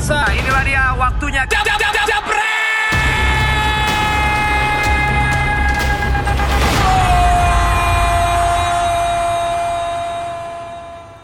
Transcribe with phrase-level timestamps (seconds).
[0.00, 1.42] pemirsa, inilah dia waktunya.
[1.44, 2.24] Jab, jab, jab, jab,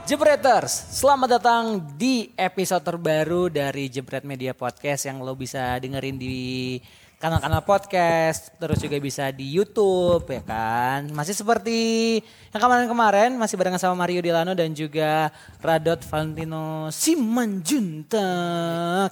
[0.07, 0.71] Jebreters,
[1.03, 1.65] selamat datang
[1.99, 6.79] di episode terbaru dari Jebret Media Podcast yang lo bisa dengerin di
[7.17, 11.09] kanal-kanal podcast, terus juga bisa di YouTube ya kan.
[11.11, 12.21] Masih seperti
[12.53, 15.33] yang kemarin-kemarin masih barengan sama Mario Delano dan juga
[15.65, 18.17] Radot Valentino Simanjuntak.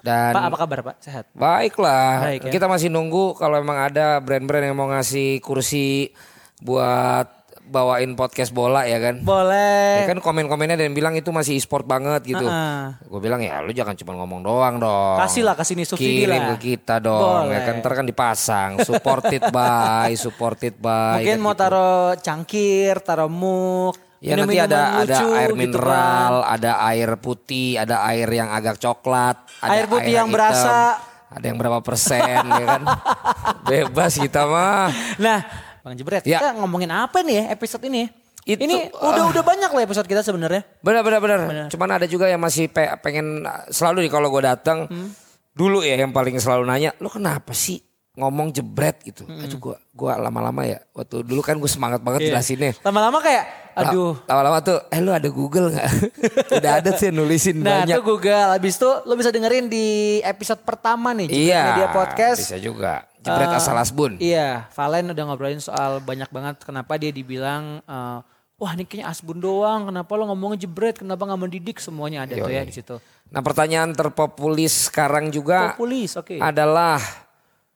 [0.05, 0.97] Dan- Pak apa kabar Pak?
[1.01, 1.25] Sehat?
[1.33, 2.52] Baiklah, Baik, ya.
[2.52, 6.12] kita masih nunggu kalau emang ada brand-brand yang mau ngasih kursi
[6.61, 7.44] buat
[7.74, 9.19] bawain podcast bola ya kan.
[9.27, 10.06] Boleh.
[10.06, 12.47] Ya kan komen-komennya dan bilang itu masih e-sport banget gitu.
[12.47, 12.95] Heeh.
[13.10, 15.19] Gue bilang ya lu jangan cuma ngomong doang dong.
[15.19, 16.55] Kasih lah, kasih nih subsidi Kirim lah.
[16.55, 17.50] ke kita dong.
[17.50, 17.59] Boleh.
[17.59, 18.70] Ya kan ntar kan dipasang.
[18.87, 21.19] Supported by, supported by.
[21.19, 21.62] Mungkin kan mau gitu.
[21.66, 23.98] taruh cangkir, taruh muk.
[24.25, 26.55] Ya nanti minum-minuman ada ada lucu air gitu mineral, kan.
[26.56, 30.97] ada air putih, ada air yang agak coklat, ada Air putih yang hitam, berasa.
[31.28, 32.83] ada yang berapa persen ya kan.
[33.69, 34.89] Bebas kita mah.
[35.20, 35.45] Nah,
[35.84, 36.40] Bang Jebret, Ya.
[36.40, 38.08] kita ngomongin apa nih ya episode ini?
[38.42, 40.64] Itu, ini udah udah banyak lah episode kita sebenarnya.
[40.80, 41.38] Benar benar benar.
[41.68, 45.12] Cuman ada juga yang masih pe- pengen selalu nih kalau gue datang Hmm.
[45.50, 47.80] dulu ya yang paling selalu nanya, "Lu kenapa sih
[48.14, 49.40] ngomong jebret gitu?" Hmm.
[49.40, 50.80] Aduh gua gua lama-lama ya.
[50.92, 52.28] Waktu dulu kan gue semangat banget Iya.
[52.32, 52.72] jelasinnya.
[52.80, 54.12] Lama-lama kayak, aduh.
[54.22, 55.88] Lama-lama tuh, eh lu ada Google nggak?
[56.60, 57.96] Udah ada sih nulisin Nah, banyak.
[57.96, 58.48] itu Google.
[58.52, 59.86] Habis itu lo bisa dengerin di
[60.20, 61.62] episode pertama nih, Iya.
[61.70, 62.44] Media Podcast.
[62.44, 63.08] Bisa juga.
[63.25, 64.12] Jebret Eh, asal asbun.
[64.19, 68.19] Iya, Valen udah ngobrolin soal banyak banget kenapa dia dibilang eh,
[68.55, 72.47] wah ini kayaknya asbun doang, kenapa lo ngomongnya jebret, kenapa nggak mendidik semuanya ada tuh
[72.47, 72.69] ya Yoi.
[72.69, 72.97] di situ.
[73.28, 76.39] Nah pertanyaan terpopulis sekarang juga Populis, oke.
[76.39, 77.00] adalah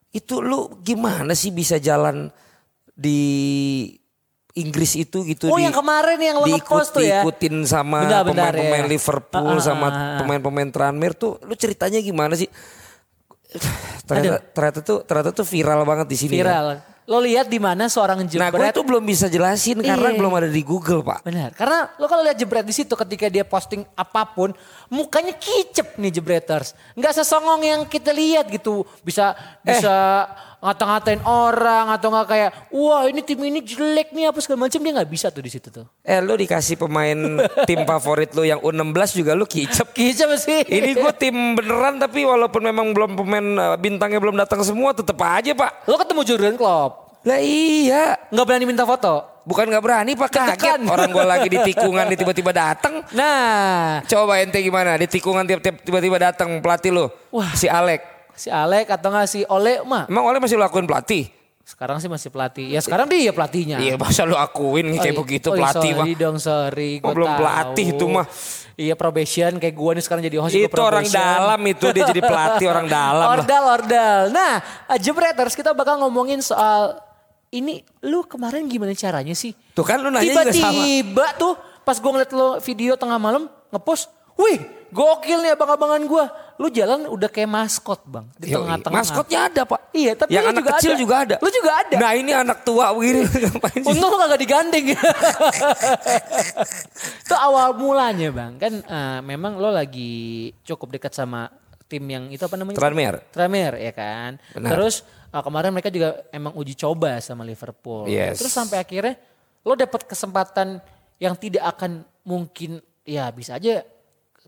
[0.08, 2.30] itu lu gimana sih bisa jalan
[2.92, 3.20] di
[4.54, 7.22] Inggris itu gitu Oh di, yang kemarin yang lo ngepost tuh ya.
[7.22, 8.91] diikutin sama pemain-pemain ya.
[8.91, 10.19] Liverpool Ah, ah, sama ah, ah.
[10.19, 12.50] pemain-pemain Tranmere tuh lu ceritanya gimana sih?
[14.08, 16.34] Ternyata, ternyata tuh ternyata tuh viral banget di sini.
[16.36, 16.44] ya.
[16.44, 16.68] Viral.
[17.08, 20.20] Lo lihat di mana seorang Nah, gue jebret tuh belum bisa jelasin karena Iya.
[20.20, 21.25] belum ada di Google, Pak.
[21.25, 24.53] Benar, karena lo kalau lihat jebret di situ ketika dia posting apa pun,
[24.92, 26.76] mukanya kicep nih jebreters.
[26.92, 29.32] Nggak sesongong yang kita lihat gitu, bisa
[29.65, 34.82] bisa ngata-ngatain orang atau nggak kayak, wah ini tim ini jelek nih apa segala macam
[34.82, 35.86] dia nggak bisa tuh di situ tuh.
[36.02, 37.14] Eh, lu dikasih pemain
[37.69, 39.94] tim favorit lu yang U16 juga lu kicep.
[39.94, 40.66] Kicep sih.
[40.66, 45.14] Ini gue tim beneran tapi walaupun memang belum pemain eh, bintangnya belum datang semua tetep
[45.22, 45.86] aja pak.
[45.86, 48.18] Lo ketemu Jurgen Klopp, Lah iya.
[48.30, 49.38] nggak berani minta foto.
[49.48, 50.58] Bukan nggak berani pak kaget.
[50.58, 50.80] Ketekan.
[50.91, 53.00] Orang gue lagi di tikungan dia tiba-tiba datang.
[53.16, 55.47] Nah, Coba ente gimana di tikungan
[55.86, 57.06] tiba-tiba datang pelatih lu.
[57.32, 57.54] Wah.
[57.54, 58.17] Si Alek.
[58.38, 60.06] Si Alek atau nggak si Ole mah.
[60.06, 61.26] Emang Oleh masih lakuin pelatih?
[61.69, 62.65] Sekarang sih masih pelatih.
[62.72, 63.76] Ya sekarang dia pelatihnya.
[63.76, 66.06] Iya masa lu akuin kayak Oh, begitu oh, pelatih mah.
[66.09, 66.91] sorry dong, sorry.
[66.97, 67.38] Oh, Gua belum tahu.
[67.44, 68.27] pelatih itu mah.
[68.78, 72.66] Iya probation kayak gua nih sekarang jadi host Itu orang dalam itu dia jadi pelatih
[72.72, 73.37] orang dalam lah.
[73.37, 74.21] Ordal, ordal.
[74.32, 74.65] Nah,
[74.97, 77.04] Jebreters kita bakal ngomongin soal
[77.50, 79.53] ini lu kemarin gimana caranya sih?
[79.77, 80.72] Tuh kan lu nanya juga sama.
[80.72, 81.53] Tiba-tiba tuh
[81.84, 84.09] pas gua ngeliat lo video tengah malam ngepost,
[84.41, 84.56] wih
[84.93, 86.26] gokil nih abang-abangan gua.
[86.59, 88.99] Lu jalan udah kayak maskot bang di tengah-tengah.
[88.99, 89.94] Maskotnya ada pak.
[89.94, 90.99] Iya, tapi yang anak juga kecil ada.
[90.99, 91.37] juga ada.
[91.38, 91.97] Lu juga ada.
[92.03, 93.22] Nah ini anak tua begini?
[93.88, 94.87] Untung lu kagak digandeng.
[97.22, 98.53] itu awal mulanya bang.
[98.59, 101.47] Kan eh, memang lo lagi cukup dekat sama
[101.87, 102.77] tim yang itu apa namanya?
[102.77, 103.21] Tranmere.
[103.31, 104.43] Tranmere ya kan.
[104.59, 104.71] Benar.
[104.75, 108.10] Terus eh, kemarin mereka juga emang uji coba sama Liverpool.
[108.10, 108.43] Yes.
[108.43, 109.15] Terus sampai akhirnya
[109.62, 110.82] lo dapat kesempatan
[111.22, 113.82] yang tidak akan mungkin ya bisa aja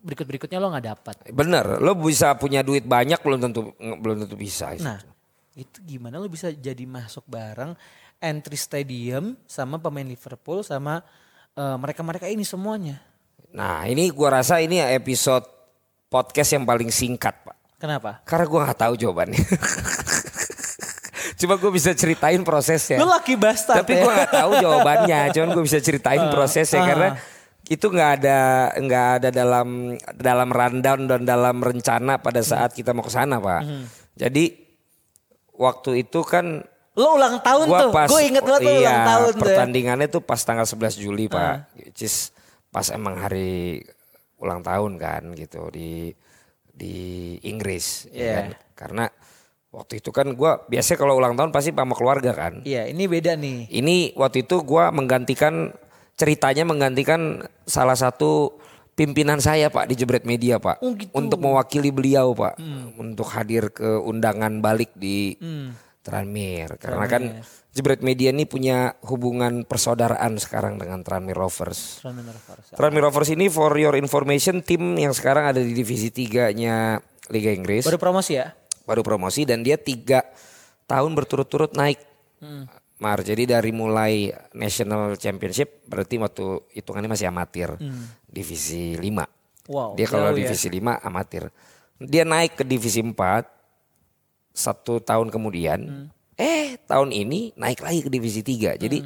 [0.00, 1.14] berikut-berikutnya lo nggak dapat.
[1.30, 4.72] Bener, lo bisa punya duit banyak belum tentu belum tentu bisa.
[4.80, 4.98] Nah,
[5.54, 7.76] itu gimana lo bisa jadi masuk bareng
[8.20, 11.04] entry stadium sama pemain Liverpool sama
[11.56, 13.00] eh, mereka-mereka ini semuanya.
[13.50, 15.44] Nah ini gua rasa ini episode
[16.08, 17.56] podcast yang paling singkat pak.
[17.80, 18.20] Kenapa?
[18.28, 19.40] Karena gua nggak tahu jawabannya.
[21.40, 23.00] Cuma gue bisa ceritain prosesnya.
[23.00, 24.04] Lo laki bastard Tapi ya?
[24.04, 25.20] gue nggak tahu jawabannya.
[25.32, 26.88] Cuman gue bisa ceritain prosesnya ah.
[26.92, 27.08] karena
[27.70, 28.38] itu nggak ada
[28.74, 33.62] nggak ada dalam dalam rundown dan dalam rencana pada saat kita mau ke sana pak.
[33.62, 33.86] Hmm.
[34.18, 34.58] Jadi
[35.54, 36.66] waktu itu kan
[36.98, 37.92] Lo ulang tahun gua tuh.
[38.10, 39.38] Gue inget banget lo iya, ulang tahun tuh.
[39.38, 39.42] ya.
[39.46, 42.34] pertandingannya tuh pas tanggal 11 Juli pak, which is
[42.74, 43.78] pas emang hari
[44.42, 46.10] ulang tahun kan gitu di
[46.74, 46.94] di
[47.46, 48.34] Inggris, ya Iya.
[48.34, 48.46] kan?
[48.74, 49.04] Karena
[49.70, 52.66] waktu itu kan gua biasanya kalau ulang tahun pasti sama keluarga kan.
[52.66, 53.70] Iya ini beda nih.
[53.70, 55.70] Ini waktu itu gua menggantikan
[56.20, 58.60] ceritanya menggantikan salah satu
[58.92, 61.08] pimpinan saya Pak di Jebret Media Pak Oh, gitu.
[61.16, 62.60] untuk mewakili beliau Pak
[63.00, 65.40] untuk hadir ke undangan balik di
[66.04, 67.22] Tranmere karena kan
[67.72, 72.02] Jebret Media ini punya hubungan persaudaraan sekarang dengan Tranmere Rovers.
[72.02, 72.66] Tranmere Rovers.
[72.74, 76.98] Tranmere Rovers ini for your information tim yang sekarang ada di divisi 3-nya
[77.30, 77.86] Liga Inggris.
[77.86, 78.52] Baru promosi ya?
[78.90, 80.26] baru promosi dan dia tiga
[80.90, 82.02] tahun berturut-turut naik.
[83.00, 87.72] Mar, jadi dari mulai National Championship berarti waktu hitungannya masih amatir.
[88.28, 89.72] Divisi 5.
[89.72, 90.44] Wow, Dia kalau ya.
[90.44, 91.48] divisi 5 amatir.
[91.96, 93.16] Dia naik ke divisi 4
[94.52, 96.12] satu tahun kemudian.
[96.36, 98.76] Eh tahun ini naik lagi ke divisi 3.
[98.76, 98.98] Jadi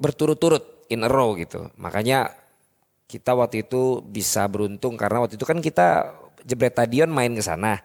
[0.00, 1.68] berturut-turut in a row gitu.
[1.76, 2.32] Makanya
[3.10, 7.82] kita waktu itu bisa beruntung karena waktu itu kan kita Jebret Stadion main ke sana.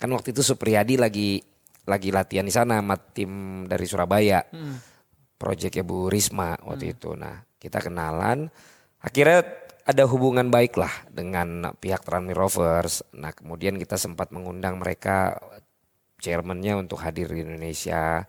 [0.00, 1.44] Kan waktu itu Supriyadi lagi
[1.86, 4.42] lagi latihan di sana sama tim dari Surabaya.
[5.38, 7.18] Proyeknya Bu Risma waktu itu.
[7.18, 8.46] Nah, kita kenalan.
[9.02, 9.42] Akhirnya
[9.82, 13.02] ada hubungan baik lah dengan pihak Tranmere Rovers.
[13.18, 15.34] Nah, kemudian kita sempat mengundang mereka
[16.22, 18.22] chairmannya untuk hadir di Indonesia.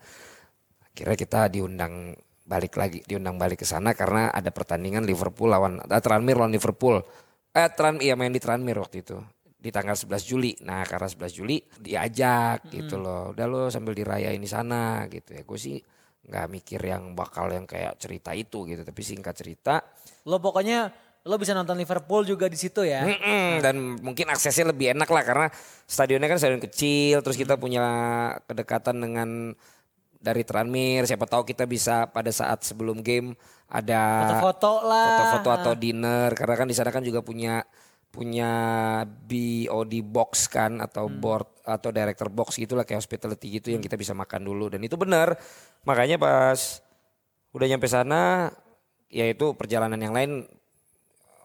[0.90, 6.02] Akhirnya kita diundang balik lagi, diundang balik ke sana karena ada pertandingan Liverpool lawan eh,
[6.02, 6.98] Tranmere lawan Liverpool.
[7.54, 9.22] Eh Tran iya main di Tranmere waktu itu
[9.64, 10.52] di tanggal 11 Juli.
[10.60, 13.32] Nah, karena 11 Juli diajak gitu loh.
[13.32, 15.40] Udah lo sambil dirayain di sana gitu ya.
[15.40, 15.80] Gue sih
[16.24, 19.84] nggak mikir yang bakal yang kayak cerita itu gitu, tapi singkat cerita
[20.24, 20.88] Lo pokoknya
[21.24, 23.04] lo bisa nonton Liverpool juga di situ ya.
[23.04, 25.46] Mm-mm, dan mungkin aksesnya lebih enak lah karena
[25.88, 27.84] stadionnya kan stadion kecil terus kita punya
[28.44, 29.52] kedekatan dengan
[30.24, 33.36] dari Tranmere siapa tahu kita bisa pada saat sebelum game
[33.68, 35.08] ada Foto-foto lah.
[35.12, 37.60] foto-foto atau dinner karena kan di sana kan juga punya
[38.14, 38.52] punya
[39.26, 44.14] BOD box kan atau board atau director box gitulah kayak hospitality gitu yang kita bisa
[44.14, 44.70] makan dulu.
[44.70, 45.34] Dan itu benar.
[45.82, 46.78] Makanya pas
[47.50, 48.54] udah nyampe sana
[49.10, 50.46] ya itu perjalanan yang lain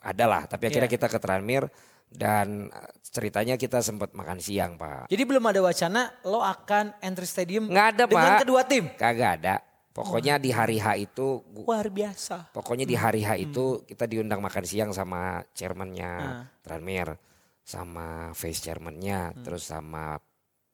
[0.05, 0.45] ada lah.
[0.45, 0.95] Tapi akhirnya Iya.
[1.01, 1.73] kita ke Tranmere
[2.09, 2.69] dan
[3.01, 5.09] ceritanya kita sempat makan siang pak.
[5.09, 8.41] Jadi belum ada wacana lo akan entry stadium nggak ada dengan pak.
[8.45, 8.85] kedua tim.
[8.93, 9.55] kagak ada
[9.91, 12.53] pokoknya di hari H itu Luar biasa.
[12.53, 16.43] Pokoknya di hari H itu kita diundang makan siang sama chairmannya Ah.
[16.61, 17.17] Tranmere,
[17.65, 19.43] sama vice chairmannya, Hmm.
[19.45, 20.17] terus sama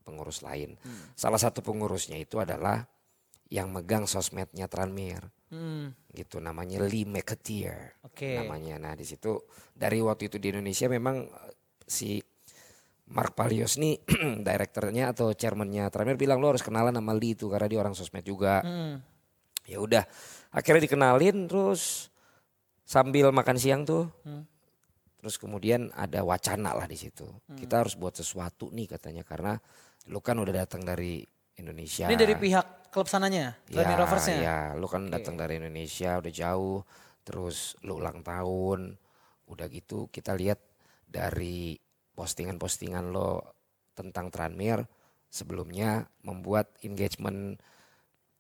[0.06, 0.78] pengurus lain.
[1.18, 2.86] Salah satu pengurusnya itu adalah
[3.50, 8.38] yang megang sosmednya Tranmere, Hmm, gitu namanya Lee McAteer Oke.
[8.38, 8.82] namanya.
[8.82, 11.54] Nah di situ dari waktu itu di Indonesia memang eh,
[11.86, 12.18] si
[13.06, 14.02] Mark Palios nih
[14.48, 18.24] direkturnya atau chairmannya Tranmere bilang lo harus kenalan sama Lee itu karena dia orang sosmed
[18.24, 18.98] juga Hmm.
[19.66, 20.04] ya udah
[20.50, 22.10] akhirnya dikenalin terus
[22.82, 24.46] sambil makan siang tuh Hmm.
[25.18, 27.58] terus kemudian ada wacana lah di situ Hmm.
[27.58, 29.54] kita harus buat sesuatu nih katanya karena
[30.06, 31.22] lu kan udah datang dari
[31.56, 34.38] Indonesia Ini dari pihak klub sananya, Tranmere Roversnya.
[34.38, 36.82] ya lu kan datang dari Indonesia udah jauh
[37.22, 38.98] terus lu ulang tahun
[39.46, 40.58] udah gitu kita lihat
[41.06, 41.78] dari
[42.16, 43.44] postingan-postingan lo
[43.94, 44.88] tentang Tranmere
[45.28, 47.60] sebelumnya membuat engagement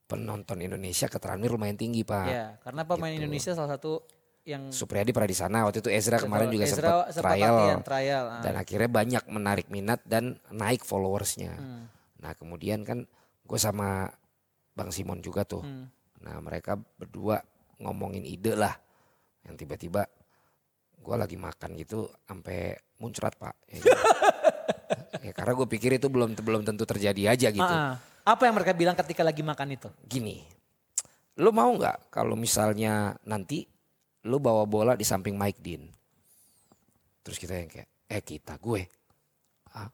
[0.05, 3.21] penonton Indonesia ke Tranmere lumayan tinggi pak Ya, karena pemain Gitu.
[3.25, 4.05] Indonesia salah satu
[4.45, 8.23] yang Supriyadi pernah di sana waktu itu Ezra kemarin juga Ezra sempat trial latihan, trial.
[8.29, 8.41] ah.
[8.45, 11.57] dan akhirnya banyak menarik minat dan naik followersnya.
[11.57, 11.89] Hmm.
[12.21, 13.09] Nah kemudian kan
[13.41, 14.05] gue sama
[14.77, 15.65] Bang Simon juga tuh.
[15.65, 15.89] Hmm.
[16.21, 17.41] Nah mereka berdua
[17.81, 18.77] ngomongin ide lah
[19.49, 20.05] yang tiba-tiba
[21.05, 23.53] gue lagi makan gitu sampai muncrat pak.
[23.69, 23.89] Ya, gitu.
[25.25, 27.65] Ya, karena gue pikir itu belum belum tentu terjadi aja gitu.
[27.65, 28.35] Ah, ah.
[28.37, 29.89] Apa yang mereka bilang ketika lagi makan itu?
[30.05, 30.45] Gini,
[31.41, 33.65] lo mau nggak kalau misalnya nanti
[34.29, 35.89] lo bawa bola di samping Mike Dean,
[37.25, 38.85] terus kita yang kayak, eh kita gue,
[39.73, 39.89] ah,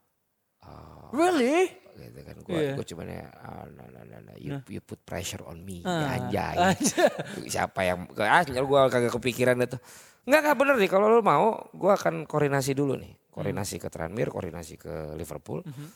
[1.16, 1.80] Really?
[2.02, 2.74] gitu kan gue Iya.
[2.74, 6.32] gue cuman ya ah, no, no, no, no, you, you put pressure on me Ah,
[6.34, 6.76] ya anjay
[7.54, 9.78] siapa yang ah gue kagak kepikiran itu
[10.24, 14.28] nggak nggak bener nih kalau lo mau gue akan koordinasi dulu nih koordinasi ke Tranmere
[14.28, 15.88] koordinasi ke Liverpool Mhm.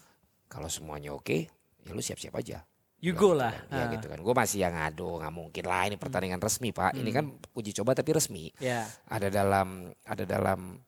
[0.47, 1.45] kalau semuanya oke
[1.79, 2.65] ya lu siap-siap aja
[2.97, 3.53] You go gitu lah.
[3.67, 3.69] kan.
[3.69, 3.89] ya Ah.
[3.91, 7.25] gitu kan gue masih yang ngadu nggak mungkin lah ini pertandingan resmi pak ini kan
[7.51, 8.87] uji coba tapi resmi Ya.
[9.05, 9.67] ada dalam
[10.01, 10.81] ada dalam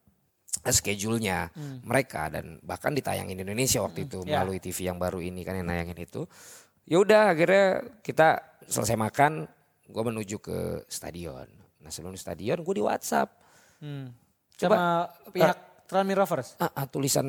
[0.66, 4.36] schedule-nya mereka dan bahkan ditayangin di Indonesia waktu itu ya.
[4.36, 6.26] melalui TV yang baru ini kan yang nayangin itu.
[6.84, 7.66] Ya udah akhirnya
[8.00, 9.48] kita selesai makan,
[9.86, 11.48] gue menuju ke stadion.
[11.80, 13.30] Nah sebelum di stadion gue di WhatsApp
[13.78, 14.10] Hmm.
[14.58, 16.58] Coba, Sama pihak Tranmere Rovers.
[16.58, 17.28] ah, ah, tulisan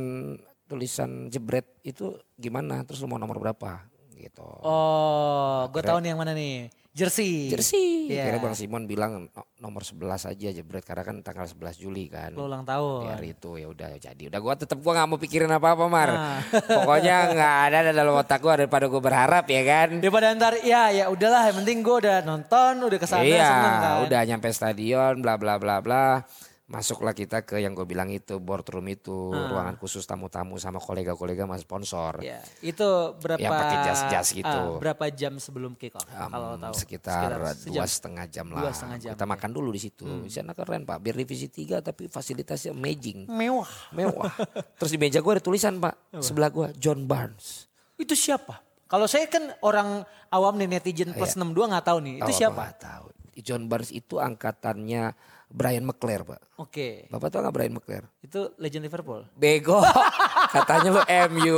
[0.64, 2.80] tulisan jebret itu gimana?
[2.88, 3.84] Terus lu mau nomor berapa?
[4.08, 4.48] Gitu.
[4.64, 6.72] Oh, gue tahu nih yang mana nih.
[6.98, 7.46] Jersey.
[7.48, 8.10] Jersey.
[8.10, 8.26] Iya.
[8.26, 12.32] Akhirnya Bang Simon bilang "No- nomor 11 aja jebret karena kan tanggal 11 Juli kan.
[12.32, 13.06] Lo ulang tahun.
[13.08, 16.10] hari itu ya udah jadi udah gua tetap gua nggak mau pikirin apa apa mar
[16.10, 16.42] Ah.
[16.78, 21.06] pokoknya nggak ada dalam otak gua daripada gua berharap ya kan Daripada ntar ya ya
[21.06, 23.96] udahlah yang penting gue udah nonton udah ke sana iya seneng kan.
[24.04, 26.24] udah nyampe stadion bla bla bla bla
[26.68, 31.64] Masuklah kita ke yang gue bilang itu boardroom itu ruangan khusus tamu-tamu sama kolega-kolega mas
[31.64, 32.20] sponsor.
[32.20, 32.84] Ya, itu
[33.16, 33.40] berapa?
[33.40, 34.44] Yang pakai jas-jas gitu.
[34.44, 36.04] ah, berapa jam sebelum kick off?
[36.06, 36.74] Um, kalau tahu.
[36.76, 37.72] sekitar, sejam.
[37.72, 38.68] dua setengah jam lah.
[38.68, 39.30] Dua setengah jam, Kita ya.
[39.32, 40.04] makan dulu di situ.
[40.04, 41.00] Di sana keren pak.
[41.00, 43.32] Biar divisi tiga tapi fasilitasnya amazing.
[43.32, 43.72] Mewah.
[43.96, 44.28] Mewah.
[44.76, 46.20] Terus di meja gue ada tulisan pak.
[46.20, 47.64] Sebelah gue John Barnes.
[47.96, 48.60] Itu siapa?
[48.84, 52.14] Kalau saya kan orang awam nih netizen plus 62 nggak tahu nih.
[52.20, 52.76] Itu Oh, siapa?
[52.76, 53.08] tahu.
[53.40, 55.16] John Barnes itu angkatannya
[55.48, 56.40] Brian McClare pak.
[56.60, 57.08] Oke.
[57.08, 58.06] Bapak tahu nggak Brian McClare?
[58.20, 59.24] Itu legend Liverpool.
[59.32, 59.80] Bego.
[60.54, 61.02] Katanya lu
[61.32, 61.56] MU.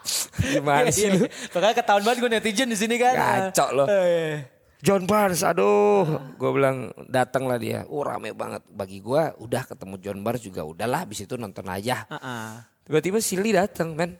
[0.52, 1.24] Gimana sih lu?
[1.24, 3.14] Makanya ketahuan banget gue netizen di sini kan.
[3.16, 3.84] Kacau lo.
[3.88, 4.44] Eh,
[4.80, 7.84] John Barnes, aduh, gue bilang datang lah dia.
[7.88, 8.64] Oh rame banget.
[8.68, 11.04] Bagi gue udah ketemu John Barnes juga udahlah.
[11.04, 12.04] Habis itu nonton aja.
[12.08, 12.64] ah.
[12.84, 14.16] Tiba-tiba Silly datang men.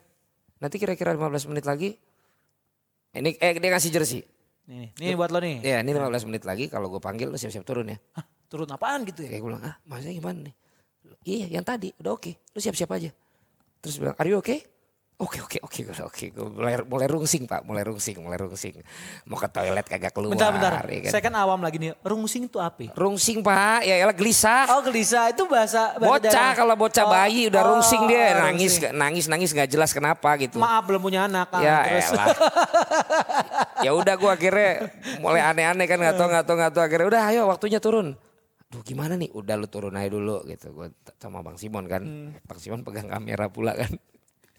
[0.61, 1.97] Nanti kira-kira 15 menit lagi.
[3.11, 4.23] Ini eh dia ngasih jersey.
[4.71, 5.65] Nih, nih buat lo nih.
[5.67, 7.99] Ya ini 15 menit lagi kalau gue panggil lu siap-siap turun ya.
[8.15, 9.31] Hah, turun apaan gitu ya?
[9.31, 10.55] Kayak gue bilang, ah maksudnya gimana nih?
[11.23, 12.35] Iya yang tadi udah oke.
[12.51, 13.11] Lu siap-siap aja.
[13.79, 14.67] Terus bilang, are you okay?
[15.17, 18.73] Oke oke oke gue oke gue mulai mulai rungsing pak mulai rungsing mulai rungsing
[19.29, 20.81] mau ke toilet kagak keluar Bentar, bentar.
[20.81, 21.13] ya kan.
[21.13, 21.93] Saya kan awam lagi nih.
[22.01, 22.89] Rungsing itu apa?
[22.89, 22.91] ya?
[22.97, 26.57] rungsing pak ya elah gelisah Oh gelisah itu bahasa, bahasa bocah daerah.
[26.57, 28.97] kalau bocah Oh, bayi udah oh, rungsing dia oh, nangis rungsing.
[28.97, 31.61] nangis nangis nggak jelas kenapa gitu Maaf belum punya anak kan.
[31.61, 32.27] ya Terus elah
[33.85, 34.71] ya udah gue akhirnya
[35.21, 38.17] mulai aneh-aneh kan nggak tahu nggak tahu nggak tahu akhirnya udah ayo waktunya turun
[38.71, 42.31] Duh gimana nih udah lu turun aja dulu gitu gue sama bang Simon kan Hmm.
[42.41, 43.91] bang Simon pegang kamera pula kan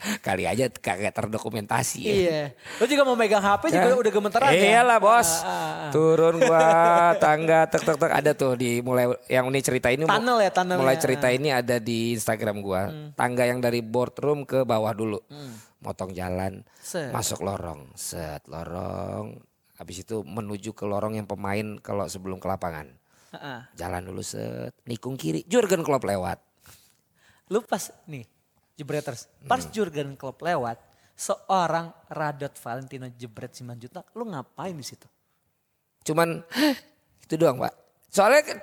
[0.25, 2.11] kali aja kagak terdokumentasi ya.
[2.11, 2.41] Iya.
[2.81, 4.81] Lo juga mau megang HP juga udah gemeteran ya?
[4.81, 5.29] Iyalah bos.
[5.39, 5.91] Ah, ah, ah.
[5.93, 6.65] Turun gua
[7.23, 10.81] tangga tek tek tek ada tuh di mulai yang ini cerita ini Tunnel ya, tunnel
[10.81, 11.01] mulai ya.
[11.05, 12.89] cerita ini ada di Instagram gua.
[13.13, 15.21] Tangga yang dari boardroom ke bawah dulu.
[15.81, 17.09] Motong jalan, Set.
[17.09, 19.37] masuk lorong, set lorong.
[19.77, 23.00] Habis itu menuju ke lorong yang pemain kalau sebelum ke lapangan.
[23.31, 23.63] Ah.
[23.79, 26.39] Jalan dulu set, nikung kiri, Jurgen Klopp lewat.
[27.47, 28.27] Lu pas nih
[28.75, 30.75] Jebreters, pas Jurgen Klopp lewat,
[31.15, 35.07] seorang Radot Valentino jebret 9 juta, lu ngapain di situ?
[36.03, 36.43] Cuman
[37.23, 37.73] itu doang pak.
[38.11, 38.59] Soalnya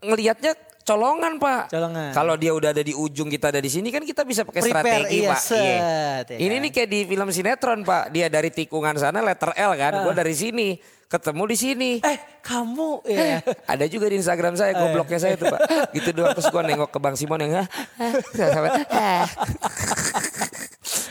[0.00, 0.52] ngelihatnya
[0.84, 1.70] colongan pak.
[1.70, 2.10] Colongan.
[2.12, 4.82] Kalau dia udah ada di ujung kita ada di sini kan kita bisa pakai Prepare,
[4.82, 5.40] strategi iya, pak.
[5.40, 6.62] set, ya Ini kan?
[6.64, 8.04] nih kayak di film sinetron pak.
[8.10, 9.92] Dia dari tikungan sana letter L kan.
[10.02, 10.68] Gue dari sini
[11.10, 11.90] ketemu di sini.
[12.02, 13.42] Eh kamu ya.
[13.66, 15.60] Ada juga di Instagram saya, gobloknya saya tuh pak.
[15.94, 19.26] Gitu doang terus gue nengok ke Bang Simon yang "Ah."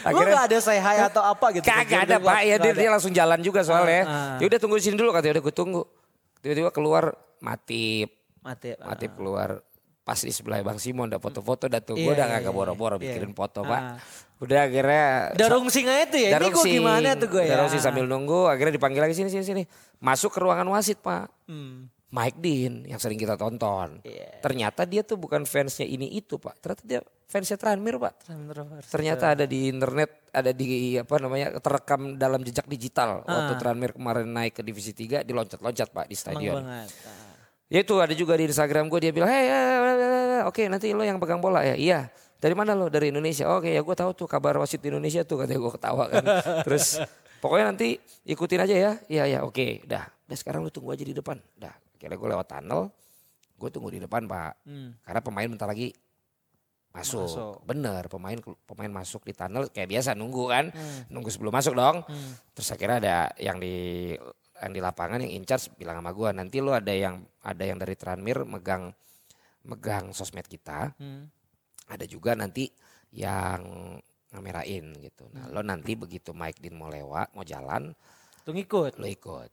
[0.09, 1.67] Lu gak ada say hi atau apa gitu?
[1.67, 4.03] Kagak ada pak, ya dia, dia langsung jalan juga soalnya.
[4.07, 4.37] Ah, ah.
[4.39, 5.83] Ya udah tunggu di sini dulu katanya udah gue tunggu.
[6.39, 8.18] Tiba-tiba keluar Matip, Mati.
[8.41, 8.87] Ah.
[8.89, 9.61] Matip keluar
[9.99, 11.93] pas di sebelah Bang Simon udah foto-foto dah tuh.
[11.93, 13.01] Iya, gue udah kagak iya, boro-boro iya.
[13.13, 13.69] bikirin foto Ah.
[13.69, 13.81] pak.
[14.41, 15.05] Udah akhirnya.
[15.37, 16.29] Udah rungsing aja tuh ya.
[16.33, 17.53] Udah Ini gue gimana tuh gue ya.
[17.53, 19.63] Udah rungsing sambil nunggu akhirnya dipanggil lagi sini sini sini.
[20.01, 21.29] Masuk ke ruangan wasit pak.
[21.45, 21.93] Hmm.
[22.09, 24.01] Mike Dean yang sering kita tonton.
[24.01, 24.41] Iya.
[24.41, 26.57] Ternyata dia tuh bukan fansnya ini itu pak.
[26.57, 28.13] Ternyata dia fansnya Tranmere pak.
[28.25, 28.81] Iya.
[28.89, 33.21] Ternyata ada di internet, ada di apa namanya terekam dalam jejak digital.
[33.29, 33.59] Waktu Ah.
[33.61, 36.55] Tranmere kemarin naik ke divisi 3 diloncat-loncat pak di Emang stadion.
[36.65, 36.89] banget.
[37.05, 37.28] Ah.
[37.69, 39.95] Ya itu ada juga di Instagram gue dia bilang, hey, eh, eh,
[40.41, 41.77] eh, oke nanti lo yang pegang bola ya.
[41.77, 42.09] Iya.
[42.41, 42.89] Dari mana lo?
[42.89, 43.45] Dari Indonesia.
[43.45, 46.23] Oke ya gue tahu tuh kabar wasit di Indonesia tuh katanya gue ketawa kan.
[46.65, 46.97] Terus
[47.37, 48.91] pokoknya nanti ikutin aja ya.
[49.05, 49.85] Iya ya oke.
[49.85, 50.09] Dah.
[50.09, 51.37] Dah sekarang lu tunggu aja di depan.
[51.53, 51.77] Dah.
[52.01, 52.89] Kira gue lewat tunnel.
[53.53, 54.65] Gue tunggu di depan pak.
[54.65, 54.97] Hmm.
[55.05, 55.93] Karena pemain bentar lagi
[56.89, 57.27] masuk.
[57.27, 57.55] Masuk.
[57.69, 60.65] Bener pemain pemain masuk di tunnel kayak biasa nunggu kan.
[60.73, 61.11] Hmm.
[61.11, 62.01] Nunggu sebelum masuk dong.
[62.57, 64.15] Terus akhirnya ada yang di
[64.59, 67.79] yang di lapangan yang in charge bilang sama gua nanti lo ada yang ada yang
[67.79, 68.91] dari Tranmere megang
[69.63, 70.91] megang sosmed kita.
[70.95, 71.27] Hmm.
[71.89, 72.69] Ada juga nanti
[73.09, 73.97] yang
[74.29, 75.25] ngamerain gitu.
[75.33, 77.89] Nah, lo nanti begitu Mike Dean mau lewat, mau jalan,
[78.45, 79.01] Tuh ngikut.
[79.01, 79.49] lo ikut.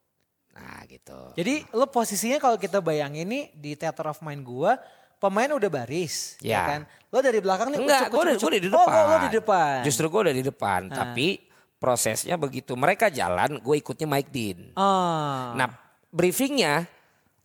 [0.52, 1.32] Nah, gitu.
[1.32, 4.76] Jadi lo posisinya kalau kita bayangin nih di theater of mind gua,
[5.16, 6.62] pemain udah baris, ya, Ya.
[6.68, 6.80] kan?
[7.08, 8.76] Lo dari belakang nih Enggak, gue udah, di depan.
[8.76, 9.76] Oh, lo di depan.
[9.80, 10.96] Justru gue udah di depan, Ah.
[11.08, 11.45] tapi
[11.87, 14.75] prosesnya begitu mereka jalan, gue ikutnya Mike Dean.
[14.75, 15.55] Oh.
[15.55, 15.71] Nah,
[16.11, 16.90] briefingnya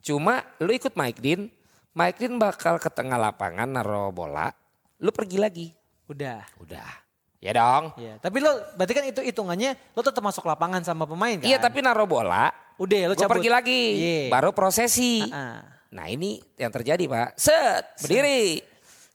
[0.02, 1.46] cuma lu ikut Mike Dean,
[1.94, 4.50] Mike Dean bakal ke tengah lapangan naro bola,
[4.98, 5.68] lu pergi lagi.
[6.10, 6.42] udah.
[6.58, 6.90] Udah.
[7.42, 7.94] Ya dong.
[7.98, 11.46] Iya, tapi lo berarti kan itu hitungannya lo tetap masuk lapangan sama pemain kan?
[11.46, 13.38] Iya, tapi naro bola, udah lo cabut.
[13.38, 13.82] pergi lagi.
[13.98, 14.30] Iya.
[14.30, 15.26] Baru prosesi.
[15.30, 15.66] Ah.
[15.94, 17.38] Nah ini yang terjadi pak.
[17.38, 18.62] Set, berdiri.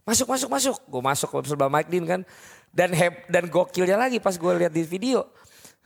[0.06, 0.76] Masuk, masuk, masuk.
[0.86, 2.20] Gue masuk ke sebelah Mike Dean kan.
[2.76, 5.24] Dan heb, dan gokilnya lagi pas gue lihat di video.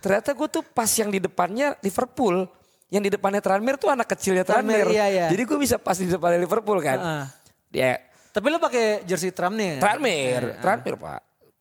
[0.02, 2.50] Ternyata gue tuh pas yang di depannya Liverpool.
[2.90, 4.98] Yang di depannya Tranmere tuh anak kecilnya Tranmere, Tranmere.
[4.98, 5.26] iya, iya.
[5.30, 6.98] Jadi gue bisa pas di depannya Liverpool kan.
[6.98, 7.26] Ah.
[7.70, 9.78] Dia Tapi lo pakai jersey Trump-nya?
[9.78, 10.62] Tranmere, Ah.
[10.62, 11.20] Tranmere pak.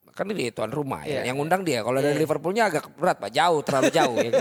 [0.10, 1.22] Kan ini tuan rumah ya.
[1.22, 1.32] Iya.
[1.32, 1.80] Yang undang dia.
[1.80, 3.30] Kalau dari Liverpoolnya agak berat pak.
[3.30, 4.18] Jauh, terlalu jauh.
[4.18, 4.32] ya.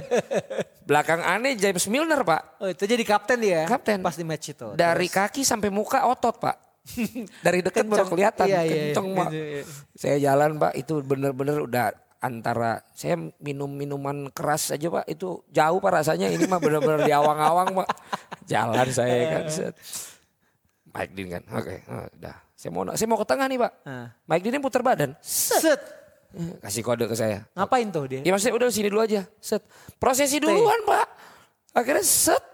[0.88, 2.42] Belakang aneh James Milner pak.
[2.59, 3.68] Oh itu jadi kapten dia?
[3.68, 4.00] Kapten.
[4.00, 4.73] Pas di match itu?
[4.73, 5.16] Dari Terus?
[5.21, 6.57] kaki sampai muka otot pak.
[7.47, 8.75] Dari dekat baru kelihatan Iya, iya, iya.
[8.92, 9.28] kenceng Pak.
[9.30, 9.62] Iya, iya.
[9.95, 11.87] Saya jalan Pak itu bener-bener udah
[12.18, 17.12] antara saya minum minuman keras aja Pak itu jauh Pak rasanya ini mah bener-bener di
[17.14, 17.88] awang-awang Pak.
[18.50, 19.45] Jalan saya kan.
[19.52, 19.75] set.
[20.88, 21.42] Mike Dean kan.
[21.54, 22.37] Oke, oh, udah.
[22.59, 23.73] Saya mau saya mau ke tengah nih Pak.
[23.87, 24.07] Nah.
[24.26, 25.14] Mike Dean putar badan.
[25.23, 25.99] Set.
[26.61, 27.49] Kasih kode ke saya.
[27.57, 28.21] Ngapain tuh dia?
[28.21, 29.25] Ya maksudnya udah sini dulu aja.
[29.40, 29.64] Set.
[29.97, 31.07] Prosesi duluan pak.
[31.73, 32.45] Akhirnya set.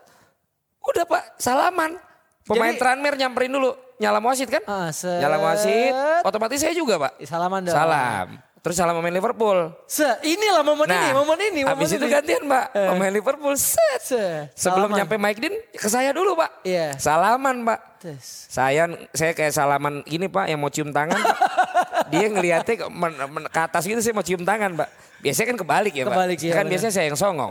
[0.78, 1.98] Udah pak salaman.
[2.44, 3.72] Pemain Jadi- Tranmere nyamperin dulu.
[3.96, 4.60] Nyala wasit kan?
[4.66, 5.16] Ah, set.
[5.16, 5.92] Nyala wasit.
[6.22, 7.16] Otomatis saya juga pak.
[7.24, 7.72] Salaman dong.
[7.72, 8.28] Salam.
[8.58, 9.76] Terus salam pemain Liverpool.
[9.84, 12.08] Se, inilah momen ini, momen ini, momen habis itu ini.
[12.10, 12.72] gantian pak.
[12.72, 14.00] Pemain Liverpool set.
[14.00, 14.24] Se,
[14.56, 14.96] Sebelum salaman.
[15.04, 16.64] nyampe Mike Dean ke saya dulu pak.
[16.64, 16.96] Iya.
[16.96, 17.80] Salaman pak.
[18.00, 18.48] Tes.
[18.48, 21.38] Saya saya kayak salaman gini pak yang mau cium tangan pak.
[22.12, 24.88] Dia ngeliatnya ke, men- men- ke atas gitu saya mau cium tangan pak.
[25.20, 26.12] Biasanya kan kebalik ya pak.
[26.16, 26.72] Kebalik, iya, kan benar.
[26.72, 27.50] biasanya saya yang songong.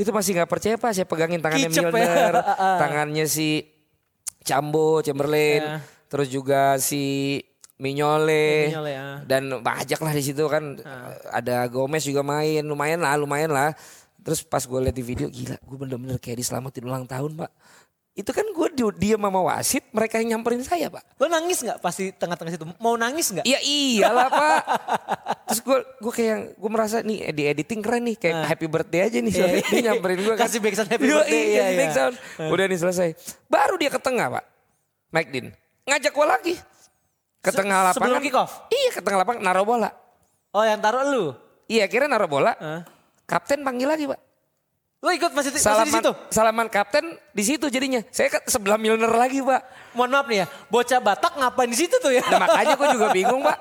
[0.00, 0.90] Itu masih nggak percaya pak.
[0.92, 1.92] Saya pegangin tangannya Kicep ya.
[1.92, 2.34] Milner.
[2.82, 3.68] tangannya si
[4.48, 5.60] Cambo, Chamberlain.
[5.60, 5.84] Iya.
[6.08, 7.36] Terus juga si
[7.76, 8.72] Mignole.
[8.72, 9.20] Mignole, ya.
[9.28, 10.80] Dan banyak lah di situ kan.
[11.28, 12.64] Ada Gomez juga main.
[12.64, 13.76] Lumayan lah, lumayan lah.
[14.24, 17.52] Terus pas gue lihat di video gila gue bener-bener kayak diselamatin ulang tahun pak.
[18.18, 18.66] Itu kan gue
[18.98, 21.06] dia mama wasit mereka yang nyamperin saya pak.
[21.14, 22.66] Lo nangis nggak pas di tengah-tengah situ?
[22.76, 23.46] Mau nangis nggak?
[23.46, 24.60] Iya iyalah pak.
[25.46, 29.18] Terus gue gue kayak gue merasa nih di editing keren nih kayak happy birthday aja
[29.18, 29.30] nih.
[29.30, 29.70] Soalnya Iya.
[29.70, 31.78] dia nyamperin gue Kasih back sound happy birthday, iya, kasih iya.
[31.78, 32.14] back sound.
[32.50, 33.08] Udah nih selesai.
[33.46, 34.44] Baru dia ke tengah pak.
[35.08, 35.46] Mike Dean
[35.86, 36.54] ngajak gue lagi
[37.38, 38.26] ke Se- tengah sebelum lapangan.
[38.26, 38.52] kick off?
[38.68, 39.88] Iya ke tengah lapangan naruh bola.
[40.50, 41.24] Oh yang taruh lu?
[41.64, 42.52] Iya kira naruh bola.
[42.58, 42.82] Hah?
[43.24, 44.18] Kapten panggil lagi pak.
[44.98, 46.12] Lo ikut masih, masih di Salaman, situ?
[46.26, 48.02] salaman kapten di situ jadinya.
[48.10, 49.62] Saya ke sebelah Milner lagi pak.
[49.94, 52.22] Mohon maaf nih ya, bocah Batak ngapain di situ tuh ya?
[52.26, 53.58] Nah makanya gue juga bingung pak.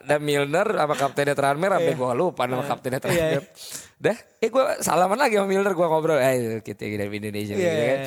[0.00, 3.52] Dan Milner sama kaptennya Tranmere sampai gue lupa nama kaptennya Tranmere.
[4.00, 6.16] Dah, eh gue salaman lagi sama Milner gue ngobrol.
[6.16, 8.00] Eh kita dari Indonesia Iya, gitu kan.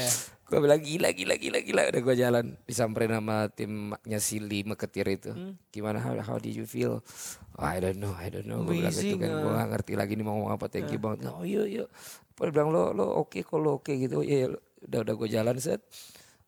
[0.49, 1.81] Gue bilang gila gila gila gila.
[1.93, 5.29] Udah gue jalan disamperin sama timnya Sili Meketir itu.
[5.29, 5.53] Hmm.
[5.69, 7.05] Gimana how, how did you feel?
[7.53, 8.65] Oh, I don't know, I don't know.
[8.65, 9.29] Gue bilang gitu kan.
[9.29, 9.41] ah.
[9.45, 10.65] Gue gak ngerti lagi nih mau ngomong apa.
[10.65, 11.29] Thank you banget.
[11.29, 11.85] Oh iya iya.
[12.33, 14.25] Dia bilang lo lo oke kok lo oke gitu.
[14.25, 14.57] Iya iya.
[14.89, 15.85] udah udah gue jalan set.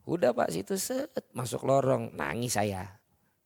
[0.10, 2.98] Udah pak situ set masuk lorong nangis saya.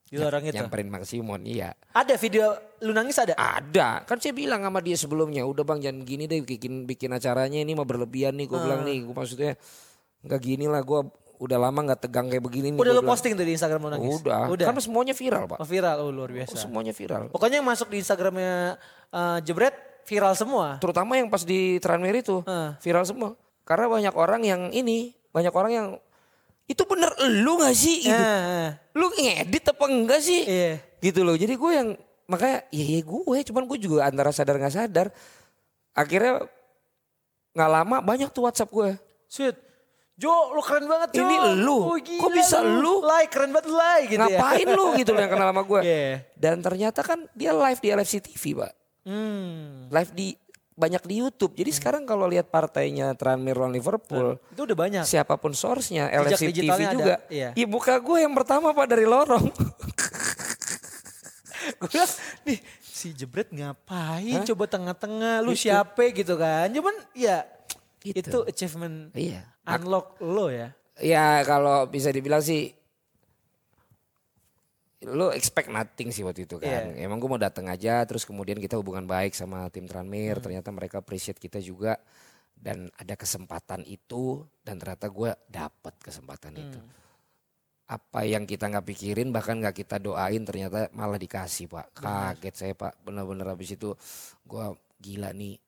[0.07, 0.55] Di lorong itu.
[0.55, 1.75] Nyamperin Mang Simon iya.
[1.91, 3.35] Ada video lu nangis ada?
[3.35, 4.07] Ada.
[4.07, 5.43] Kan saya bilang sama dia sebelumnya.
[5.43, 8.47] Udah bang jangan gini deh bikin bikin acaranya ini mah berlebihan nih.
[8.47, 9.03] Gue bilang nih.
[9.03, 9.59] Gue maksudnya
[10.25, 10.81] nggak gini lah.
[10.81, 12.79] Gue udah lama nggak tegang kayak begini nih.
[12.79, 13.11] Udah lu bilang.
[13.11, 14.17] posting tuh di Instagram lu nangis?
[14.23, 14.49] Udah.
[14.49, 14.65] Udah.
[14.71, 15.57] Kan semuanya viral pak.
[15.61, 16.55] Oh, viral, oh luar Oh, biasa.
[16.57, 17.27] semuanya viral.
[17.29, 18.79] Pokoknya yang masuk di Instagramnya
[19.11, 20.77] eh, Jebret viral semua.
[20.79, 22.39] Terutama yang pas di Tranmere itu.
[22.45, 22.77] Ah.
[22.79, 23.33] Viral semua.
[23.65, 25.11] Karena banyak orang yang ini.
[25.33, 25.87] Banyak orang yang.
[26.65, 28.05] Itu bener lu gak sih?
[28.05, 28.13] Gitu.
[28.15, 28.69] Eh.
[28.97, 30.45] Lu ngedit apa enggak sih?
[30.45, 30.81] Iya.
[31.01, 31.33] Gitu loh.
[31.37, 31.89] Jadi gue yang
[32.25, 35.07] makanya ya ya gue cuman gue juga antara sadar nggak sadar.
[35.93, 36.45] Akhirnya
[37.53, 38.97] nggak lama banyak tuh WhatsApp gue.
[39.29, 39.57] Sweet.
[40.15, 41.21] Jo, lu keren banget Jo.
[41.21, 41.75] Ini lu.
[41.85, 43.03] Oh, gila Kok bisa lu?
[43.03, 44.71] Like, keren banget like gitu Ngapain ya.
[44.71, 45.81] lu gitu yang kenal sama gue.
[45.81, 46.07] Iya.
[46.33, 48.71] Dan ternyata kan dia live di LFC TV pak.
[49.03, 49.91] Hmm.
[49.91, 50.31] Live di
[50.71, 51.51] banyak di YouTube.
[51.53, 54.39] Jadi sekarang kalau lihat partainya Tranmere lawan Liverpool.
[54.49, 55.03] Itu udah banyak.
[55.03, 57.15] Siapa pun source-nya, LFC TV digitalnya ada, juga.
[57.27, 57.49] iya.
[57.51, 59.51] Iya muka gue yang pertama pak dari lorong.
[61.75, 62.11] Gue bilang,
[62.45, 64.45] nih si Jebret ngapain Hah?
[64.45, 65.65] coba tengah-tengah, lu Gitu.
[65.65, 66.69] siapa gitu kan.
[66.69, 67.41] Cuman ya
[67.97, 68.21] Gitu.
[68.21, 69.49] itu achievement iya.
[69.65, 70.69] Unlock lo ya.
[71.01, 72.71] Ya kalau bisa dibilang sih
[75.05, 76.95] lo expect nothing sih waktu itu kan.
[76.95, 77.05] Iya.
[77.05, 80.39] Emang gue mau datang aja terus kemudian kita hubungan baik sama tim Tranmere.
[80.41, 80.45] Hmm.
[80.49, 81.99] Ternyata mereka appreciate kita juga
[82.55, 86.79] dan ada kesempatan itu dan ternyata gue dapat kesempatan itu.
[86.79, 87.03] Hmm.
[87.85, 91.93] Apa yang kita nggak pikirin bahkan nggak kita doain ternyata malah dikasih pak.
[91.93, 93.93] Kaget saya pak bener-bener habis itu
[94.41, 94.65] gue
[94.97, 95.59] gila nih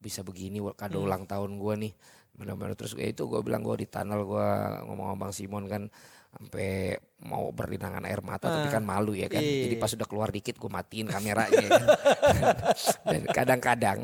[0.00, 1.06] bisa begini kado Hmm.
[1.06, 1.92] ulang tahun gue nih
[2.40, 4.48] benar-benar terus kayak itu gue bilang gue di tunnel gue
[4.88, 5.82] ngomong sama Bang Simon kan
[6.30, 6.94] sampai
[7.26, 9.42] mau berlinangan air mata tapi kan malu ya kan.
[9.42, 9.68] Iya.
[9.68, 11.68] jadi pas udah keluar dikit gue matiin kameranya.
[11.68, 11.84] Kan.
[13.12, 13.98] dan kadang-kadang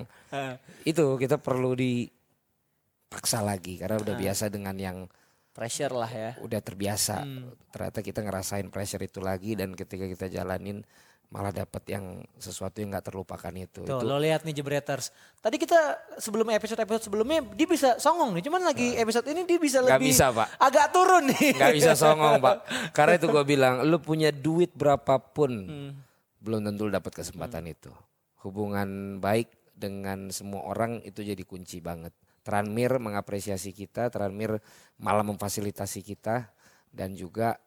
[0.85, 4.99] itu kita perlu dipaksa lagi karena udah biasa dengan yang
[5.57, 6.31] Pressure lah ya.
[6.45, 7.25] udah terbiasa.
[7.73, 10.85] Ternyata kita ngerasain pressure itu lagi dan ketika kita jalanin
[11.37, 15.13] malah dapat yang sesuatu yang nggak terlupakan itu Tuh itu lo lihat nih Jebreters.
[15.37, 15.77] Tadi kita
[16.17, 18.43] sebelum episode-episode sebelumnya dia bisa songong nih.
[18.43, 20.49] Cuman lagi episode ini dia bisa Nggak lebih bisa, Pak.
[20.57, 21.53] agak turun nih.
[21.53, 22.57] nggak bisa songong pak
[22.97, 25.93] karena itu gue bilang lu punya duit berapapun Hmm.
[26.41, 27.93] belum tentu dapat kesempatan itu
[28.41, 34.65] hubungan baik dengan semua orang itu jadi kunci banget Tranmere mengapresiasi kita Tranmere
[34.97, 36.49] malah memfasilitasi kita
[36.89, 37.61] dan juga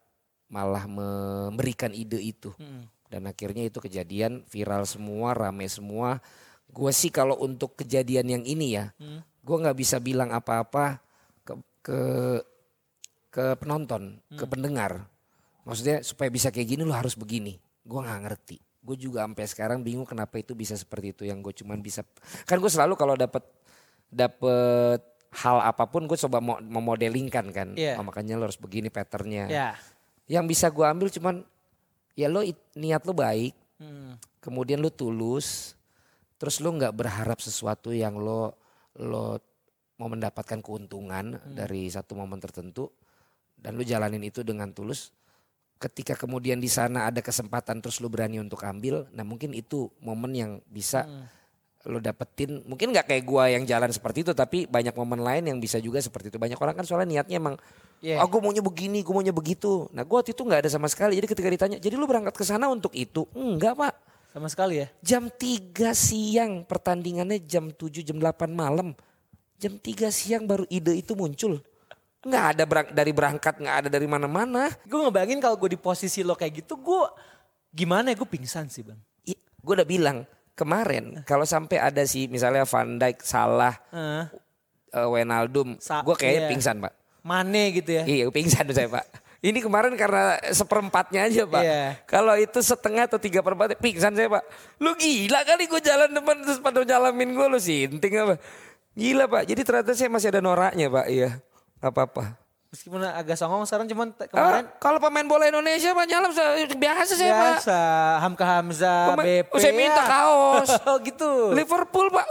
[0.47, 2.89] malah memberikan ide itu Hmm.
[3.09, 6.21] Dan akhirnya itu kejadian viral semua rame semua
[6.69, 9.25] gue sih kalau untuk kejadian yang ini ya Hmm.
[9.41, 11.01] gue nggak bisa bilang apa-apa
[11.41, 11.99] ke ke
[13.29, 14.49] ke penonton, ke Hmm.
[14.49, 15.05] pendengar.
[15.61, 17.61] Maksudnya supaya bisa kayak gini lo harus begini.
[17.85, 18.57] Gue nggak ngerti.
[18.81, 22.01] Gue juga sampai sekarang bingung kenapa itu bisa seperti itu yang gue cuman bisa.
[22.45, 23.45] Kan gue selalu kalau dapet
[24.09, 27.77] dapet hal apa pun gue coba mau memodelingkan kan.
[27.77, 28.01] Iya.
[28.01, 29.45] Oh, makanya lo harus begini patternnya.
[29.45, 29.69] Ya.
[30.25, 31.45] Yang bisa gue ambil cuman
[32.13, 32.41] ya lo
[32.77, 34.19] niat lo baik, Hmm.
[34.43, 35.71] kemudian lo tulus,
[36.35, 38.59] terus lo nggak berharap sesuatu yang lo
[38.99, 39.39] lo
[39.95, 42.91] mau mendapatkan keuntungan dari satu momen tertentu
[43.55, 45.15] dan lo jalanin itu dengan tulus.
[45.79, 50.35] Ketika kemudian di sana ada kesempatan terus lo berani untuk ambil, nah mungkin itu momen
[50.35, 51.07] yang bisa
[51.87, 52.59] lo dapetin.
[52.67, 56.03] Mungkin nggak kayak gua yang jalan seperti itu, tapi banyak momen lain yang bisa juga
[56.03, 56.35] seperti itu.
[56.35, 57.55] Banyak orang kan soalnya niatnya emang
[57.99, 58.23] Iya.
[58.23, 59.91] Oh gue maunya begini, gue maunya begitu.
[59.91, 61.19] Nah gue waktu itu nggak ada sama sekali.
[61.19, 63.27] Jadi ketika ditanya, jadi lu berangkat ke sana untuk itu?
[63.35, 63.93] Enggak pak.
[64.31, 64.87] Sama sekali ya.
[65.03, 68.95] Jam 3 siang pertandingannya jam 7, jam 8 malam.
[69.59, 71.59] Jam 3 siang baru ide itu muncul.
[72.23, 74.71] Nggak ada berang- dari berangkat, nggak ada dari mana-mana.
[74.87, 77.01] Gue ngebayangin kalau gue di posisi lo kayak gitu, gue
[77.75, 78.15] gimana ya?
[78.15, 78.99] Gue pingsan sih bang.
[79.59, 80.23] Gue udah bilang
[80.59, 84.23] kemarin kalau sampai ada sih misalnya Van Dijk salah, Eh,
[84.91, 86.49] eh, Wijnaldum, Sa- gue kayaknya iya.
[86.51, 86.93] pingsan pak.
[87.23, 88.03] Mane gitu ya.
[88.03, 89.05] Iya pingsan saya pak.
[89.39, 91.63] Ini kemarin karena seperempatnya aja pak.
[91.63, 91.83] Iya.
[92.03, 94.43] Kalau itu setengah atau tiga perempat pingsan saya pak.
[94.83, 98.35] Lu gila kali gue jalan depan terus pada nyalamin gue lu sinting apa.
[98.95, 99.47] Gila pak.
[99.47, 101.05] Jadi ternyata saya masih ada noraknya pak.
[101.07, 101.39] Iya.
[101.79, 102.38] Gak apa-apa.
[102.69, 106.29] Meskipun agak songong sekarang cuman Ah, kemarin kalau pemain bola Indonesia pak nyalam
[106.77, 107.41] biasa saya pak.
[107.57, 107.77] biasa
[108.21, 109.51] Hamka Hamza, Pemain- BP.
[109.57, 110.69] Saya minta kaos.
[110.89, 111.49] oh gitu.
[111.49, 112.29] Liverpool pak.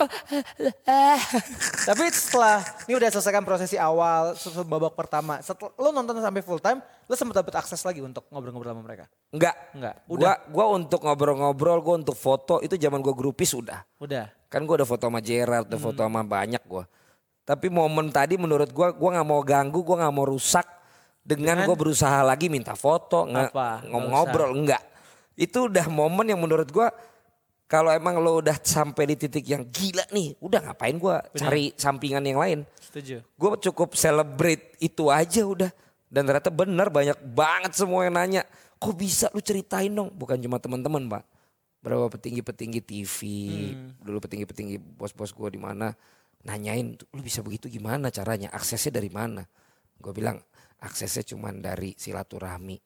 [1.90, 5.42] Tapi setelah ini udah selesaikan prosesi awal babak pertama.
[5.42, 9.10] Setelah lo nonton sampai full time, lo sempat dapat akses lagi untuk ngobrol-ngobrol sama mereka.
[9.34, 9.54] Enggak.
[9.74, 13.82] Enggak, Gua, gua untuk ngobrol-ngobrol, gua untuk foto itu zaman gua grupis udah.
[13.98, 14.30] Udah.
[14.48, 16.80] Kan gue udah foto sama Gerard, udah foto sama banyak gue.
[17.48, 20.68] Tapi momen tadi menurut gue, gue nggak mau ganggu, gue nggak mau rusak
[21.24, 21.66] dengan, Dengan?
[21.72, 24.84] gue berusaha lagi minta foto, Nggak ngobrol, enggak.
[25.32, 26.88] Itu udah momen yang menurut gue,
[27.64, 32.24] kalau emang lo udah sampai di titik yang gila nih, udah ngapain gue cari sampingan
[32.24, 32.58] yang lain.
[32.84, 33.24] Setuju.
[33.24, 35.72] Gue cukup celebrate itu aja udah.
[36.08, 38.42] Dan ternyata benar banyak banget semua yang nanya.
[38.80, 40.08] Kok bisa lu ceritain dong?
[40.16, 41.24] Bukan cuma teman-teman pak.
[41.84, 43.18] Berapa petinggi-petinggi TV.
[44.00, 45.92] Dulu petinggi-petinggi bos-bos gue di mana.
[46.44, 48.48] Nanyain lu bisa begitu gimana caranya?
[48.54, 49.42] Aksesnya dari mana?
[49.98, 50.38] Gue bilang
[50.78, 52.78] aksesnya cuma dari silaturahmi.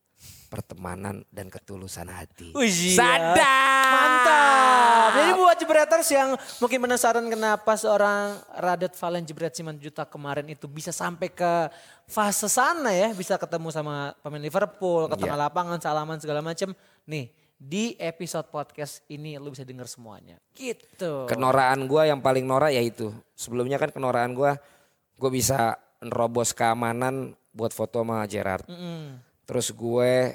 [0.48, 2.54] Pertemanan dan ketulusan hati.
[2.54, 2.94] Wih.
[2.94, 3.90] Sadar.
[3.92, 5.08] Mantap.
[5.12, 6.28] Jadi buat jebreters yang
[6.62, 11.68] mungkin penasaran kenapa seorang Radet Valen Jebret Simanjuta kemarin itu bisa sampai ke
[12.06, 13.10] fase sana ya.
[13.12, 15.44] Bisa ketemu sama pemain Liverpool, ke tengah Iya.
[15.50, 16.70] lapangan, salaman segala macam.
[17.04, 20.42] Nih di episode podcast ini lu bisa denger semuanya.
[20.50, 21.30] Gitu.
[21.30, 23.14] Kenoraan gue yang paling norak ya itu.
[23.38, 24.50] Sebelumnya kan kenoraan gue,
[25.14, 28.66] gue bisa nerobos keamanan buat foto sama Gerard.
[29.46, 30.34] Terus gue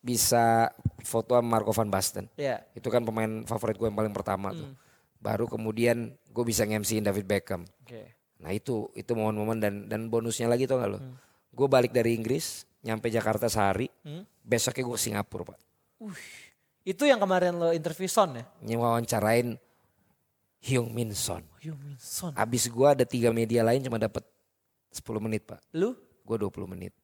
[0.00, 0.72] bisa
[1.04, 2.32] foto sama Marco van Basten.
[2.40, 2.64] Ya.
[2.72, 4.72] Itu kan pemain favorit gue yang paling pertama tuh.
[5.20, 7.68] Baru kemudian gue bisa nge-MC-in David Beckham.
[7.84, 8.16] Oke.
[8.40, 10.98] Nah itu itu momen-momen dan dan bonusnya lagi tau gak lo?
[11.52, 13.92] Gue balik dari Inggris, nyampe Jakarta sehari,
[14.40, 15.58] besoknya gue ke Singapura pak.
[16.88, 18.48] Itu yang kemarin lo interview Son ya?
[18.64, 19.60] Nyewawancarain
[20.64, 21.44] Hyung Min Son.
[21.60, 22.32] Hyung-Min Son.
[22.32, 24.24] Abis gue ada tiga media lain cuma dapat
[24.90, 25.60] 10 menit pak.
[25.76, 25.92] Lu?
[26.24, 26.96] Gue 20 menit.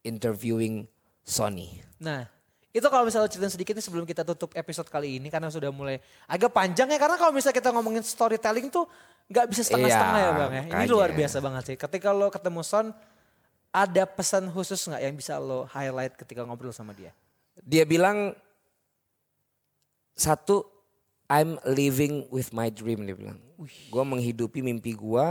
[0.00, 0.88] Interviewing
[1.20, 1.84] Sony.
[2.00, 2.24] Nah,
[2.72, 6.00] itu kalau misalnya ceritain sedikit nih sebelum kita tutup episode kali ini karena sudah mulai
[6.28, 8.84] agak panjang ya karena kalau misalnya kita ngomongin storytelling tuh
[9.30, 10.62] nggak bisa setengah-setengah Iya, ya bang ya.
[10.64, 10.92] Ini makanya.
[10.92, 11.76] luar biasa banget sih.
[11.80, 12.86] Ketika lo ketemu Son,
[13.72, 17.14] ada pesan khusus nggak yang bisa lo highlight ketika ngobrol sama dia?
[17.64, 18.36] Dia bilang
[20.14, 20.64] satu
[21.28, 23.38] I'm living with my dream dia bilang.
[23.90, 25.26] Gue menghidupi mimpi gue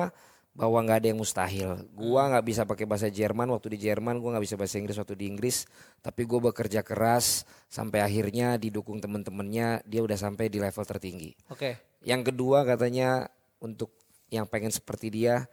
[0.53, 1.81] bahwa nggak ada yang mustahil.
[1.97, 5.17] Gue nggak bisa pakai bahasa Jerman waktu di Jerman, gue nggak bisa bahasa Inggris waktu
[5.17, 5.65] di Inggris.
[6.05, 11.33] Tapi gue bekerja keras sampai akhirnya didukung temen-temennya dia udah sampai di level tertinggi.
[11.49, 11.97] Oke.
[12.05, 13.25] Yang kedua katanya
[13.57, 13.97] untuk
[14.29, 15.49] yang pengen seperti dia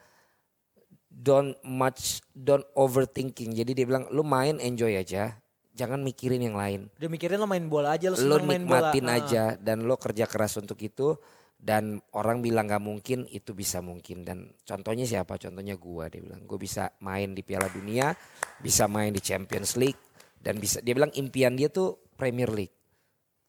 [1.09, 3.57] don't much don't overthinking.
[3.57, 5.40] Jadi dia bilang lu main enjoy aja,
[5.81, 6.93] jangan mikirin yang lain.
[6.93, 8.93] Udah mikirin lo main bola aja, lo Lo main bola.
[8.93, 9.17] nikmatin Ah.
[9.17, 11.17] aja dan lo kerja keras untuk itu
[11.57, 15.37] dan orang bilang nggak mungkin itu bisa mungkin dan contohnya siapa?
[15.37, 18.13] Contohnya gua dia bilang gue bisa main di Piala Dunia,
[18.59, 20.01] bisa main di Champions League
[20.37, 22.73] dan bisa dia bilang impian dia tuh Premier League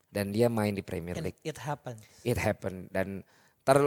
[0.08, 2.04] dan dia main di Premier And League it happens.
[2.24, 3.24] it happened dan
[3.64, 3.80] ter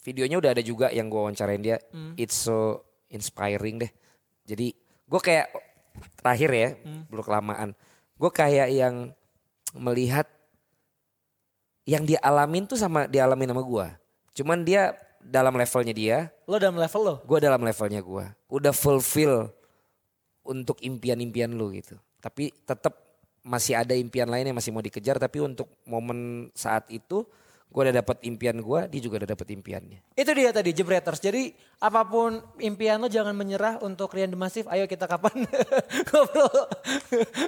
[0.00, 1.80] videonya udah ada juga yang gue wawancarain dia
[2.16, 3.92] it's so inspiring deh
[4.44, 4.76] jadi
[5.08, 5.48] gue kayak
[6.20, 6.68] terakhir ya
[7.10, 7.68] belum kelamaan.
[8.16, 9.10] Gue kayak yang
[9.76, 10.28] melihat
[11.88, 13.86] yang dia alamin tuh sama dialamin sama gue
[14.38, 16.18] cuman dia dalam levelnya dia.
[16.50, 17.14] Lo dalam level lo.
[17.22, 19.48] gue dalam levelnya gue udah fulfill
[20.42, 21.94] untuk impian-impian lu gitu.
[22.18, 22.98] Tapi tetap
[23.42, 25.18] masih ada impian lain yang masih mau dikejar.
[25.18, 27.22] Tapi untuk momen saat itu
[27.72, 29.98] gue udah dapat impian gue, dia juga udah dapat impiannya.
[30.12, 31.16] Itu dia tadi Jebreters.
[31.18, 34.68] Jadi apa pun impian lo jangan menyerah untuk Rian Demasif.
[34.68, 35.48] Ayo kita kapan
[36.12, 36.52] ngobrol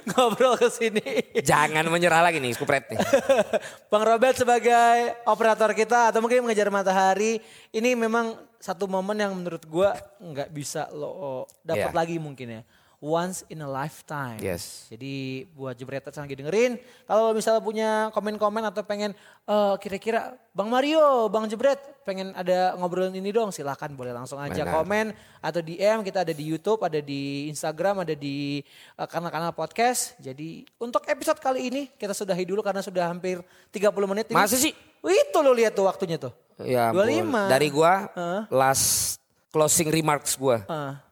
[0.09, 1.05] ngobrol ke sini.
[1.37, 2.97] Jangan menyerah lagi nih Kupret nih.
[3.93, 7.37] Bang Robert sebagai operator kita atau mungkin mengejar matahari.
[7.69, 11.97] Ini memang satu momen yang menurut gua nggak bisa lo dapat Iya.
[12.01, 12.61] lagi mungkin ya.
[13.05, 14.41] Once in a lifetime.
[14.41, 14.89] Yes.
[14.89, 16.81] Jadi buat Jebreters yang lagi dengerin.
[17.05, 19.13] Kalau misalnya punya komen-komen atau pengen
[19.45, 24.65] eh, kira-kira Bang Mario, Bang Jebret pengen ada ngobrolin ini dong silahkan boleh langsung aja
[24.65, 24.73] Benar.
[24.73, 25.05] komen
[25.37, 28.65] atau DM kita ada di YouTube, ada di Instagram, ada di
[28.97, 30.17] eh, kanal-kanal podcast.
[30.17, 33.37] Jadi untuk episode kali ini kita sudahi dulu karena sudah hampir
[33.69, 34.25] 30 menit.
[34.29, 34.35] ini.
[34.35, 34.73] Masa sih?
[35.05, 36.33] Itu lo lihat tuh waktunya tuh.
[36.57, 37.05] Ya ampun.
[37.05, 37.53] 25.
[37.53, 38.41] Dari gua Heeh.
[38.49, 39.21] last
[39.53, 40.65] closing remarks gua.
[40.65, 41.05] Ah,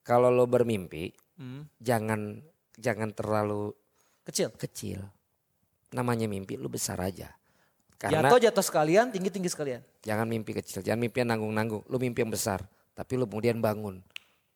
[0.00, 1.66] Kalau lo bermimpi, Hmm.
[1.82, 2.38] jangan
[2.74, 3.74] jangan terlalu
[4.22, 4.54] kecil.
[4.54, 5.00] kecil.
[5.90, 7.30] Namanya mimpi lu besar aja.
[7.94, 9.80] Karena Jatuh jatuh sekalian, tinggi tinggi sekalian.
[10.00, 11.82] jangan mimpi kecil, jangan mimpi yang nanggung-nanggung.
[11.86, 12.60] Lu mimpi yang besar,
[12.92, 14.02] tapi lu kemudian bangun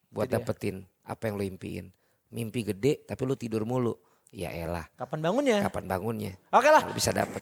[0.08, 0.42] buat Itu dia.
[0.42, 1.86] dapetin apa yang lu impiin.
[2.28, 3.96] Mimpi gede tapi lu tidur mulu.
[4.28, 5.58] Ya elah, Kapan bangunnya?
[5.64, 6.32] kapan bangunnya?
[6.52, 7.40] Oke lah, Lu bisa dapet.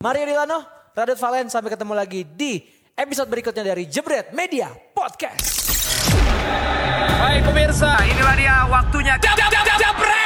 [0.00, 0.64] Mario Dilano,
[0.96, 2.64] Radit Valen, sampai ketemu lagi di
[2.96, 5.91] episode berikutnya dari Jebret Media Podcast.
[7.20, 9.14] Baik pemirsa, inilah dia waktunya.
[9.18, 10.21] Jab, jab, jab, jab, jabret!